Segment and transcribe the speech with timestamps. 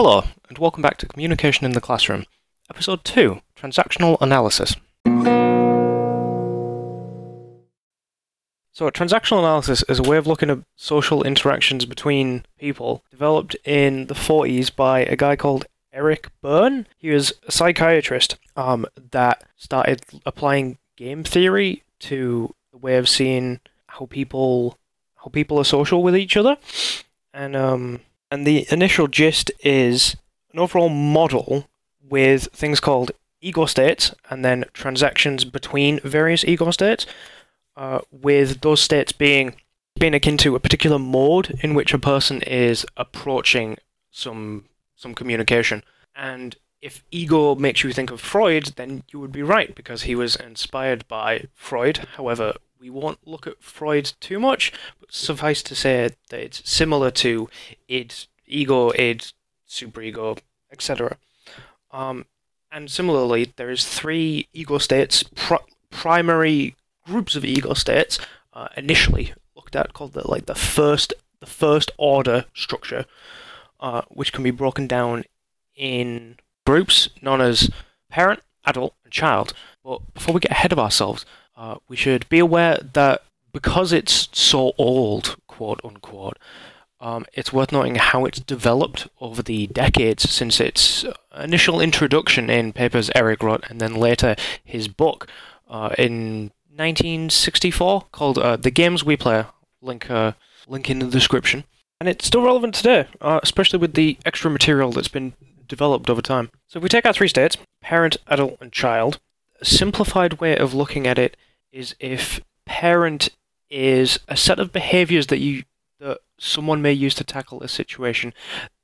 [0.00, 2.24] Hello, and welcome back to Communication in the Classroom,
[2.70, 4.76] Episode 2 Transactional Analysis.
[8.70, 14.06] So, transactional analysis is a way of looking at social interactions between people developed in
[14.06, 16.86] the 40s by a guy called Eric Berne.
[16.96, 23.58] He was a psychiatrist um, that started applying game theory to the way of seeing
[23.88, 24.78] how people
[25.16, 26.56] how people are social with each other,
[27.34, 27.98] and um,
[28.30, 30.16] and the initial gist is
[30.52, 31.68] an overall model
[32.02, 37.06] with things called ego states and then transactions between various ego states,
[37.76, 39.54] uh, with those states being
[39.98, 43.76] being akin to a particular mode in which a person is approaching
[44.10, 44.64] some
[44.96, 45.82] some communication.
[46.14, 50.14] And if ego makes you think of Freud, then you would be right because he
[50.14, 51.98] was inspired by Freud.
[52.16, 57.10] However, we won't look at Freud too much, but suffice to say that it's similar
[57.12, 57.48] to
[57.88, 59.32] id, ego, id,
[59.68, 60.38] superego,
[60.70, 61.16] etc.
[61.90, 62.26] Um,
[62.70, 68.18] and similarly, there is three ego states, pr- primary groups of ego states,
[68.52, 73.06] uh, initially looked at called the like the first the first order structure,
[73.80, 75.24] uh, which can be broken down
[75.76, 77.70] in groups known as
[78.10, 79.52] parent, adult, and child.
[79.84, 81.24] But before we get ahead of ourselves,
[81.58, 86.38] uh, we should be aware that because it's so old, quote unquote,
[87.00, 91.04] um, it's worth noting how it's developed over the decades since its
[91.36, 95.28] initial introduction in papers Eric wrote, and then later his book
[95.68, 99.44] uh, in 1964 called uh, "The Games We Play."
[99.80, 100.32] Link, uh,
[100.66, 101.64] link in the description,
[102.00, 105.34] and it's still relevant today, uh, especially with the extra material that's been
[105.68, 106.50] developed over time.
[106.66, 109.18] So if we take our three states: parent, adult, and child.
[109.60, 111.36] A simplified way of looking at it
[111.72, 113.30] is if parent
[113.70, 115.64] is a set of behaviors that you
[116.00, 118.32] that someone may use to tackle a situation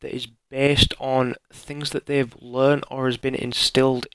[0.00, 4.06] that is based on things that they've learned or has been instilled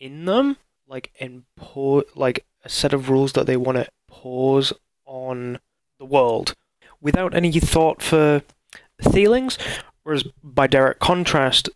[0.00, 0.56] in them,
[0.88, 4.72] like impose like a set of rules that they want to pose
[5.04, 5.58] on
[5.98, 6.54] the world
[7.00, 8.42] without any thought for
[9.12, 9.58] feelings.
[10.02, 11.68] Whereas by direct contrast,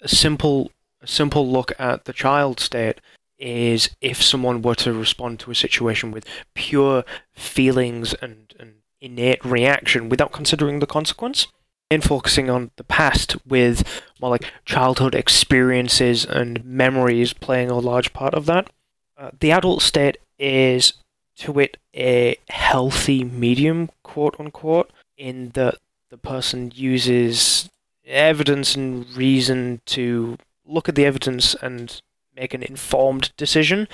[0.00, 3.00] a simple a simple look at the child state
[3.38, 7.04] is if someone were to respond to a situation with pure
[7.34, 11.46] feelings and, and innate reaction without considering the consequence
[11.90, 18.12] and focusing on the past with more like childhood experiences and memories playing a large
[18.12, 18.70] part of that.
[19.16, 20.94] Uh, the adult state is
[21.36, 25.76] to it a healthy medium, quote unquote, in that
[26.10, 27.70] the person uses
[28.06, 32.02] evidence and reason to look at the evidence and
[32.38, 33.88] make an informed decision.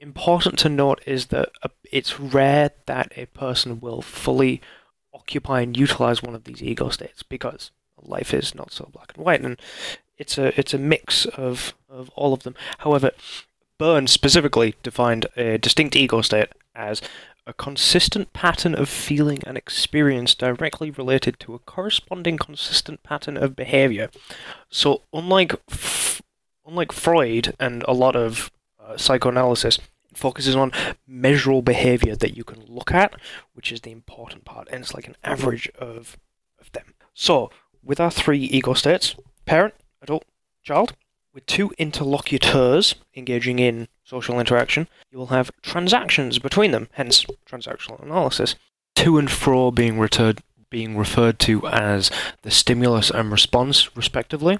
[0.00, 4.60] Important to note is that uh, it's rare that a person will fully
[5.12, 7.70] occupy and utilize one of these ego states because
[8.00, 9.60] life is not so black and white, and
[10.16, 12.54] it's a it's a mix of of all of them.
[12.78, 13.10] However,
[13.78, 17.02] Burns specifically defined a distinct ego state as
[17.46, 23.56] a consistent pattern of feeling and experience directly related to a corresponding consistent pattern of
[23.56, 24.10] behavior.
[24.68, 25.54] So, unlike
[26.68, 29.78] unlike Freud and a lot of uh, psychoanalysis,
[30.14, 30.72] focuses on
[31.06, 33.14] measurable behavior that you can look at,
[33.54, 36.18] which is the important part, and it's like an average of,
[36.60, 36.94] of them.
[37.14, 37.50] So,
[37.82, 39.14] with our three ego states
[39.46, 40.24] parent, adult,
[40.62, 40.94] child
[41.32, 48.02] with two interlocutors engaging in social interaction, you will have transactions between them, hence transactional
[48.02, 48.56] analysis.
[48.96, 52.10] To and fro being, referred being referred to as
[52.42, 54.58] the stimulus and response, respectively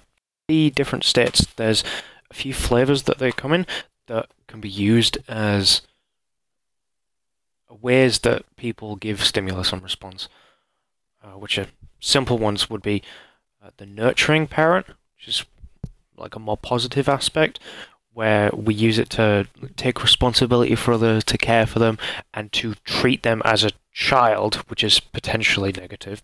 [0.49, 1.85] the different states, there's
[2.31, 3.67] a few flavors that they come in
[4.07, 5.83] that can be used as
[7.81, 10.29] ways that people give stimulus and response,
[11.23, 11.67] uh, which are
[12.01, 13.03] simple ones would be
[13.63, 15.45] uh, the nurturing parent, which is
[16.17, 17.61] like a more positive aspect,
[18.13, 21.99] where we use it to take responsibility for others, to care for them,
[22.35, 26.23] and to treat them as a child, which is potentially negative.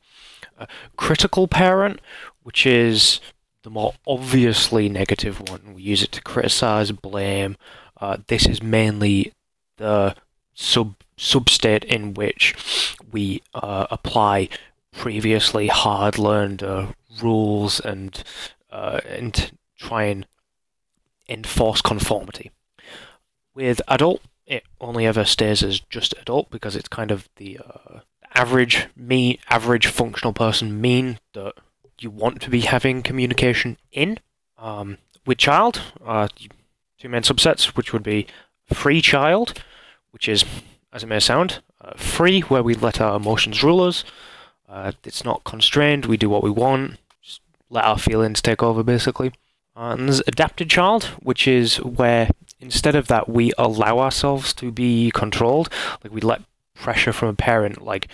[0.59, 2.01] Uh, critical parent,
[2.43, 3.21] which is
[3.65, 5.75] the more obviously negative one.
[5.75, 7.56] We use it to criticize, blame.
[8.00, 9.33] Uh, this is mainly
[9.79, 10.15] the
[10.55, 12.55] sub substate in which
[13.11, 14.49] we uh, apply
[14.93, 16.88] previously hard learned uh,
[17.23, 18.23] rules and
[18.71, 20.27] uh, and try and
[21.29, 22.50] enforce conformity.
[23.55, 28.00] With adult, it only ever stays as just adult because it's kind of the uh,
[28.35, 31.55] average me average functional person mean that
[31.99, 34.19] you want to be having communication in.
[34.58, 36.29] Um, with child, uh,
[36.99, 38.26] two main subsets, which would be
[38.73, 39.62] free child,
[40.11, 40.44] which is,
[40.93, 44.05] as it may sound, uh, free, where we let our emotions rule us.
[44.69, 48.82] Uh, it's not constrained, we do what we want, just let our feelings take over,
[48.82, 49.32] basically.
[49.76, 52.29] And there's adapted child, which is where
[52.61, 55.69] instead of that, we allow ourselves to be controlled.
[56.02, 56.43] Like we let
[56.75, 58.08] pressure from a parent, like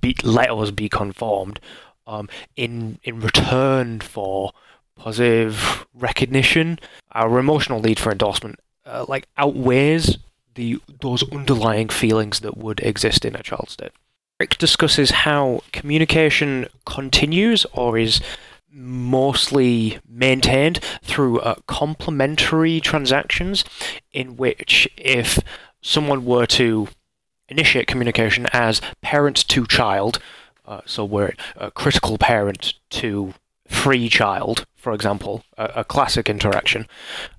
[0.00, 1.60] be, let us be conformed,
[2.08, 4.52] um, in in return for
[4.96, 6.80] positive recognition.
[7.12, 10.18] Our emotional need for endorsement, uh, like outweighs
[10.54, 13.92] the those underlying feelings that would exist in a child state.
[14.40, 18.20] Rick discusses how communication continues or is
[18.70, 23.64] mostly maintained through uh, complementary transactions,
[24.12, 25.40] in which if
[25.80, 26.88] someone were to
[27.48, 30.20] initiate communication as parent to child,
[30.68, 33.34] uh, so we're a critical parent to
[33.66, 36.86] free child, for example, a, a classic interaction,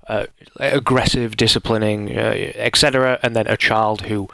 [0.08, 4.28] uh, aggressive, disciplining, uh, etc., and then a child who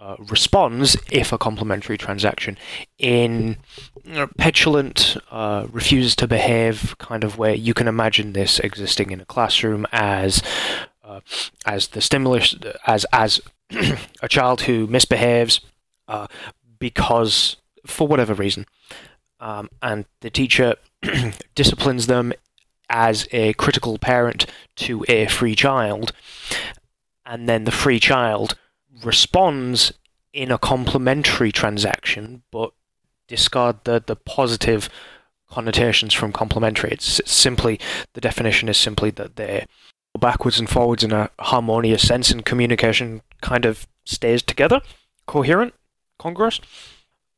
[0.00, 2.56] uh, responds if a complementary transaction
[2.98, 3.58] in
[4.38, 7.54] petulant, uh, refuses to behave kind of way.
[7.54, 10.42] You can imagine this existing in a classroom as
[11.04, 11.20] uh,
[11.66, 12.54] as the stimulus
[12.86, 13.40] as as
[14.22, 15.60] a child who misbehaves
[16.06, 16.26] uh,
[16.78, 17.56] because
[17.88, 18.66] for whatever reason,
[19.40, 20.76] um, and the teacher
[21.54, 22.32] disciplines them
[22.90, 24.46] as a critical parent
[24.76, 26.12] to a free child,
[27.26, 28.56] and then the free child
[29.04, 29.92] responds
[30.32, 32.72] in a complementary transaction, but
[33.26, 34.88] discard the, the positive
[35.50, 36.90] connotations from complementary.
[36.90, 37.80] It's simply,
[38.14, 39.66] the definition is simply that they're
[40.18, 44.80] backwards and forwards in a harmonious sense and communication kind of stays together,
[45.26, 45.74] coherent,
[46.18, 46.60] congruous.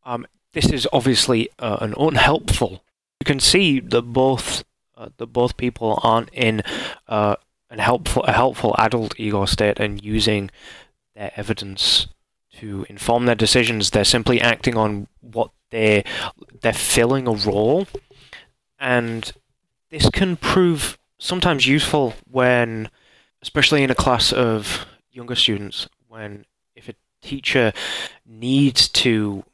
[0.04, 2.82] Um, this is obviously uh, an unhelpful.
[3.20, 4.64] You can see that both
[4.96, 6.62] uh, that both people aren't in
[7.08, 7.36] uh,
[7.70, 10.50] an helpful a helpful adult ego state and using
[11.14, 12.08] their evidence
[12.58, 13.90] to inform their decisions.
[13.90, 16.04] They're simply acting on what they
[16.62, 17.86] they're filling a role,
[18.78, 19.32] and
[19.90, 22.90] this can prove sometimes useful when,
[23.42, 26.44] especially in a class of younger students, when
[26.74, 27.72] if a teacher
[28.26, 29.44] needs to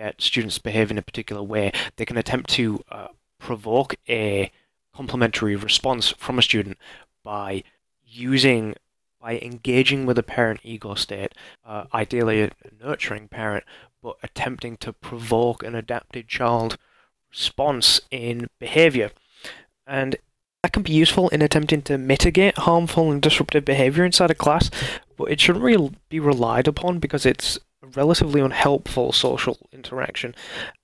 [0.00, 3.08] get students to behave in a particular way, they can attempt to uh,
[3.38, 4.50] provoke a
[4.94, 6.78] complementary response from a student
[7.22, 7.62] by
[8.06, 8.74] using
[9.20, 11.34] by engaging with a parent ego state,
[11.66, 12.50] uh, ideally a
[12.82, 13.64] nurturing parent,
[14.02, 16.78] but attempting to provoke an adapted child
[17.30, 19.10] response in behavior.
[19.86, 20.16] And
[20.62, 24.70] that can be useful in attempting to mitigate harmful and disruptive behavior inside a class,
[25.18, 27.58] but it shouldn't really be relied upon because it's
[27.94, 30.34] relatively unhelpful social interaction.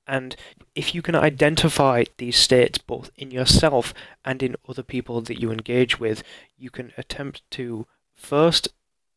[0.07, 0.37] And
[0.75, 3.93] if you can identify these states both in yourself
[4.25, 6.23] and in other people that you engage with,
[6.57, 8.69] you can attempt to first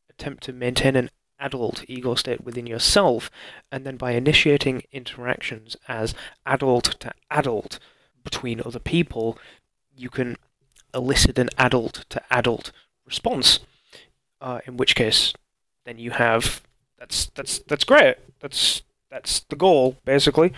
[0.10, 1.10] attempt to maintain an
[1.40, 3.32] adult ego state within yourself,
[3.72, 6.14] and then by initiating interactions as
[6.46, 7.80] adult to adult
[8.24, 9.38] between other people,
[9.96, 10.36] you can
[10.94, 12.72] elicit an adult to adult
[13.06, 13.60] response.
[14.42, 15.34] Uh, in which case,
[15.86, 16.62] then you have
[17.00, 18.18] that's that's that's great.
[18.40, 20.54] That's that's the goal basically.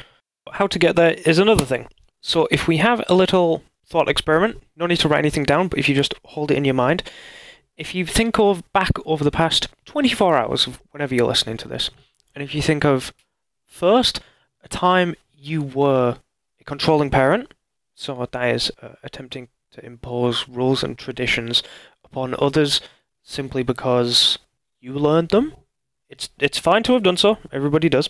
[0.52, 1.88] How to get there is another thing.
[2.20, 5.80] So if we have a little thought experiment, no need to write anything down, but
[5.80, 7.04] if you just hold it in your mind,
[7.78, 11.68] if you think of back over the past 24 hours of whenever you're listening to
[11.68, 11.90] this,
[12.34, 13.14] and if you think of
[13.66, 14.20] first
[14.64, 16.18] a time you were
[16.60, 17.54] a controlling parent,
[17.96, 21.64] so that is uh, attempting to impose rules and traditions
[22.04, 22.82] upon others
[23.24, 24.38] simply because
[24.80, 25.54] you learned them.
[26.12, 27.38] It's it's fine to have done so.
[27.52, 28.10] Everybody does.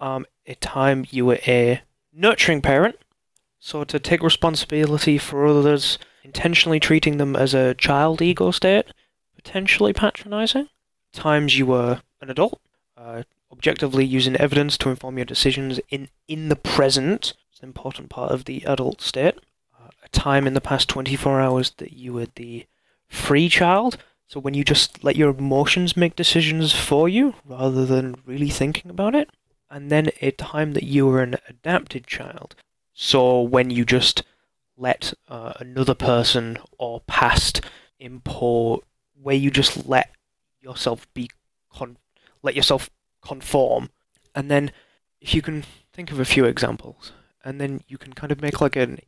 [0.00, 1.80] Um, a time you were a
[2.12, 2.96] nurturing parent,
[3.60, 8.86] so to take responsibility for others intentionally treating them as a child ego state,
[9.36, 10.68] potentially patronizing.
[11.12, 12.60] Times you were an adult,
[12.96, 17.34] uh, objectively using evidence to inform your decisions in, in the present.
[17.52, 19.36] It's an important part of the adult state.
[19.78, 22.66] Uh, a time in the past 24 hours that you were the
[23.06, 28.16] free child, so when you just let your emotions make decisions for you rather than
[28.24, 29.30] really thinking about it.
[29.70, 32.54] And then a time that you were an adapted child.
[32.92, 34.22] So when you just
[34.76, 37.60] let uh, another person or past
[37.98, 38.84] import
[39.20, 40.10] where you just let
[40.60, 41.30] yourself be
[41.72, 41.98] con-
[42.42, 42.90] let yourself
[43.22, 43.90] conform
[44.34, 44.70] and then
[45.20, 47.12] if you can think of a few examples
[47.44, 48.98] and then you can kind of make like an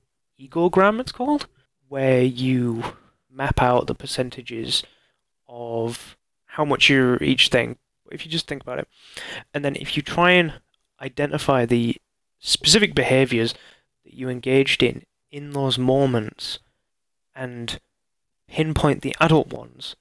[0.41, 1.47] egogram it's called
[1.89, 2.83] where you
[3.31, 4.83] map out the percentages
[5.49, 7.77] of how much you're each thing
[8.11, 8.89] if you just think about it.
[9.53, 10.55] And then if you try and
[11.01, 11.97] identify the
[12.39, 13.55] specific behaviors
[14.05, 16.59] that you engaged in in those moments
[17.35, 17.79] and
[18.49, 19.97] pinpoint the adult ones,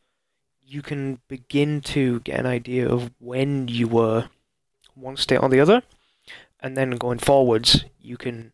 [0.63, 4.29] you can begin to get an idea of when you were
[4.93, 5.83] one state or the other,
[6.59, 8.53] and then going forwards, you can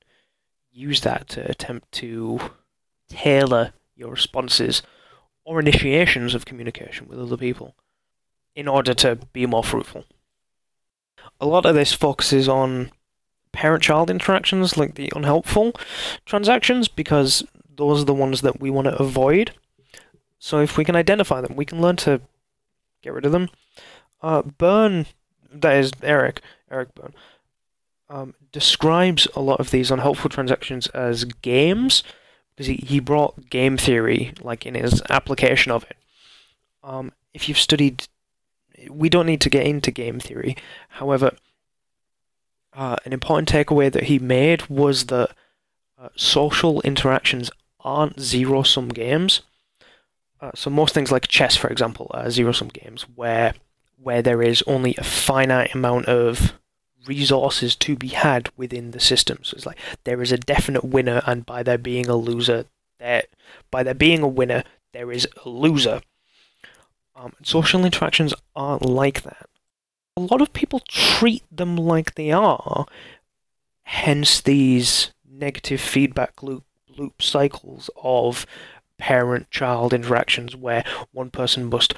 [0.71, 2.39] use that to attempt to
[3.07, 4.81] tailor your responses
[5.43, 7.75] or initiations of communication with other people
[8.55, 10.05] in order to be more fruitful.
[11.39, 12.91] A lot of this focuses on
[13.51, 15.73] parent child interactions, like the unhelpful
[16.25, 17.43] transactions, because
[17.75, 19.51] those are the ones that we want to avoid.
[20.39, 22.21] So if we can identify them, we can learn to
[23.01, 23.49] get rid of them.
[24.21, 25.05] Uh, Berne,
[25.51, 27.13] that is Eric, Eric Berne,
[28.09, 32.03] um, describes a lot of these unhelpful transactions as games
[32.55, 35.97] because he, he brought game theory like in his application of it.
[36.83, 38.07] Um, if you've studied,
[38.89, 40.55] we don't need to get into game theory.
[40.89, 41.31] However,
[42.73, 45.31] uh, an important takeaway that he made was that
[45.99, 49.41] uh, social interactions aren't zero sum games.
[50.39, 53.53] Uh, so most things like chess, for example, are zero sum games where
[54.01, 56.53] where there is only a finite amount of
[57.07, 59.39] resources to be had within the system.
[59.43, 62.65] So it's like there is a definite winner, and by there being a loser,
[62.99, 63.23] there
[63.69, 66.01] by there being a winner, there is a loser.
[67.15, 69.47] Um, social interactions aren't like that.
[70.17, 72.85] A lot of people treat them like they are,
[73.83, 76.63] hence these negative feedback loop
[76.97, 78.45] loop cycles of
[78.97, 81.93] parent-child interactions where one person must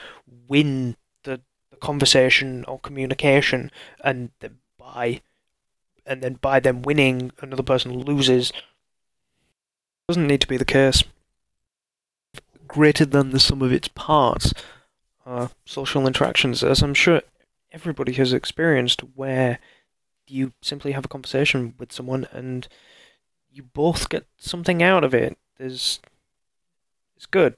[0.47, 1.41] win the,
[1.71, 3.71] the conversation or communication
[4.03, 4.51] and the
[4.83, 5.21] by
[6.05, 8.51] and then by them winning another person loses.
[10.07, 11.03] Doesn't need to be the case.
[12.67, 14.53] Greater than the sum of its parts
[15.25, 17.21] uh, social interactions as i'm sure
[17.71, 19.59] everybody has experienced where
[20.27, 22.67] you simply have a conversation with someone and
[23.51, 25.37] you both get something out of it.
[25.57, 25.99] There's
[27.15, 27.55] it's good.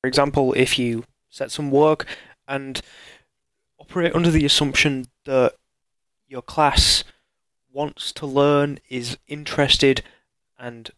[0.00, 2.06] For example if you set some work
[2.46, 2.80] and
[3.78, 5.54] operate under the assumption that
[6.26, 7.04] your class
[7.72, 10.02] wants to learn, is interested,
[10.58, 10.90] and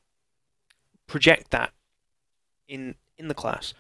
[1.07, 1.73] project that
[2.69, 3.73] in in the class,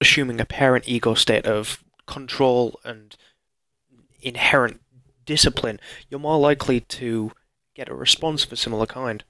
[0.00, 3.16] assuming a parent ego state of control and
[4.20, 4.80] inherent
[5.24, 7.32] discipline, you're more likely to
[7.74, 9.24] get a response of a similar kind.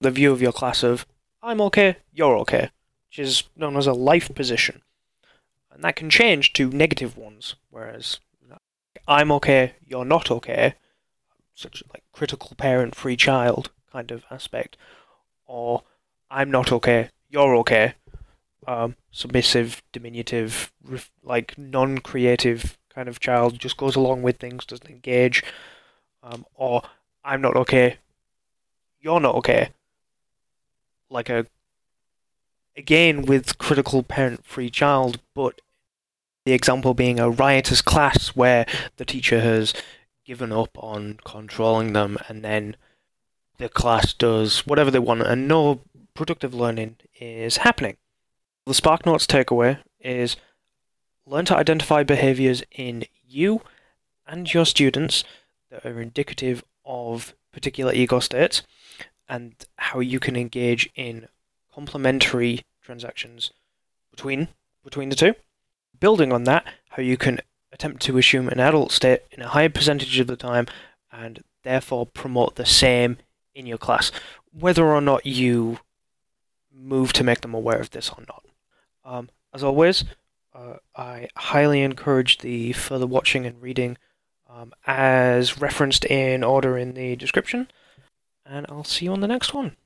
[0.00, 1.06] The view of your class of
[1.42, 2.70] I'm okay, you're okay,
[3.08, 4.82] which is known as a life position.
[5.70, 8.20] And that can change to negative ones, whereas
[9.08, 10.74] I'm okay, you're not okay,
[11.54, 14.76] such like critical parent free child kind of aspect,
[15.46, 15.82] or
[16.30, 17.94] I'm not okay, you're okay,
[18.66, 24.90] um, submissive, diminutive, ref- like non-creative kind of child just goes along with things, doesn't
[24.90, 25.44] engage,
[26.22, 26.82] um, or
[27.24, 27.98] I'm not okay,
[29.00, 29.70] you're not okay,
[31.10, 31.46] like a
[32.76, 35.60] again with critical parent free child, but
[36.46, 38.64] the example being a riotous class where
[38.98, 39.74] the teacher has
[40.24, 42.76] given up on controlling them and then
[43.58, 45.80] the class does whatever they want and no
[46.14, 47.96] productive learning is happening.
[48.64, 50.36] The SparkNotes takeaway is
[51.26, 53.62] learn to identify behaviors in you
[54.24, 55.24] and your students
[55.70, 58.62] that are indicative of particular ego states
[59.28, 61.26] and how you can engage in
[61.74, 63.50] complementary transactions
[64.12, 64.46] between
[64.84, 65.34] between the two
[66.00, 67.40] building on that, how you can
[67.72, 70.66] attempt to assume an adult state in a higher percentage of the time
[71.12, 73.18] and therefore promote the same
[73.54, 74.10] in your class,
[74.52, 75.78] whether or not you
[76.72, 78.44] move to make them aware of this or not.
[79.04, 80.04] Um, as always,
[80.54, 83.96] uh, I highly encourage the further watching and reading
[84.48, 87.68] um, as referenced in order in the description,
[88.44, 89.76] and I'll see you on the next one.